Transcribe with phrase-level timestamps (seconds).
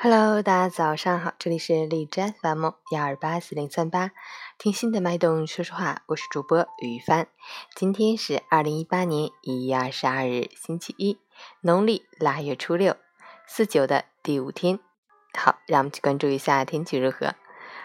[0.00, 4.12] Hello，大家早上好，这里是荔枝 FM 幺二八四零三八，
[4.56, 7.26] 听心的脉动说说话，我是主播于帆。
[7.74, 11.18] 今天是二零一八年一月二十二日，星期一，
[11.62, 12.96] 农历腊月初六，
[13.48, 14.78] 四九的第五天。
[15.36, 17.34] 好，让我们去关注一下天气如何。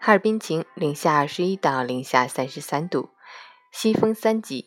[0.00, 3.10] 哈尔滨晴，零下二十一到零下三十三度，
[3.70, 4.64] 西风三级，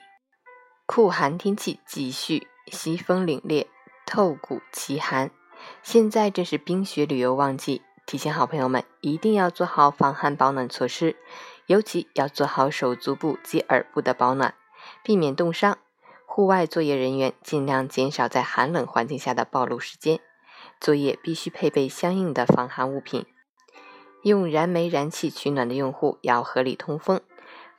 [0.85, 3.65] 酷寒天气继续，西风凛冽，
[4.05, 5.31] 透骨奇寒。
[5.83, 11.15] 现在正是冰雪旅游旺季，提醒好朋友们一定要做好防寒保暖措施，
[11.65, 14.53] 尤其要做好手足部及耳部的保暖，
[15.03, 15.77] 避免冻伤。
[16.25, 20.19] 户外作业人员尽量减少在寒冷环境下的暴露时间，
[20.79, 23.25] 作业必须配备相应的防寒物品。
[24.23, 27.19] 用燃煤燃气取暖的用户要合理通风，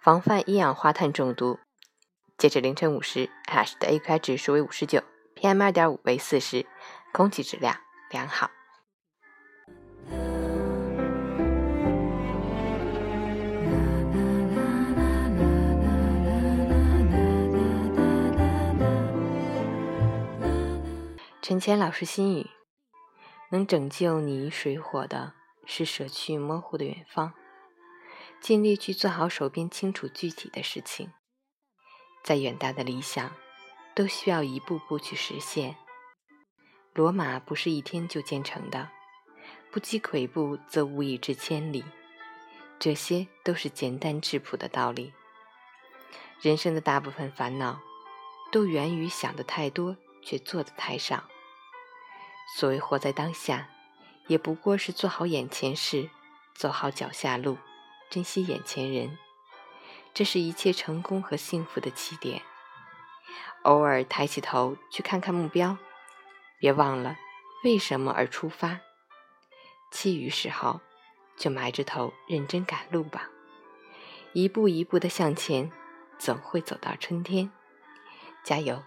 [0.01, 1.61] 防范一氧化碳中毒。
[2.37, 5.03] 截至凌晨五时，h a s h 的 AQI 指数为五十九
[5.37, 6.67] ，PM 二点五为四十。
[7.13, 7.77] 空气质量
[8.11, 8.51] 良好。
[21.43, 22.49] 陈谦老师心语：
[23.51, 25.35] 能拯救你水火的，
[25.67, 27.35] 是舍去模糊的远方，
[28.41, 31.13] 尽力去做好手边清楚具体的事情。
[32.25, 33.33] 再远大的理想，
[33.95, 35.77] 都需要一步步去实现。
[36.95, 38.91] 罗马不是一天就建成的，
[39.71, 41.83] 不积跬步，则无以至千里。
[42.79, 45.15] 这些都是简单质朴的道理。
[46.43, 47.81] 人生的大部分烦恼，
[48.51, 51.25] 都源于想的太多，却做的太少。
[52.59, 53.71] 所谓活在当下，
[54.27, 56.11] 也不过是做好眼前事，
[56.55, 57.57] 走好脚下路，
[58.11, 59.17] 珍惜眼前人。
[60.13, 62.43] 这是一切成功和幸福的起点。
[63.63, 65.79] 偶尔抬起头，去看看目标。
[66.63, 67.17] 别忘了
[67.65, 68.79] 为什么而出发，
[69.91, 70.81] 其余时候
[71.37, 73.29] 就埋着头认真赶路吧。
[74.33, 75.73] 一步一步的向前，
[76.21, 77.51] 总会走到春天。
[78.45, 78.81] 加油！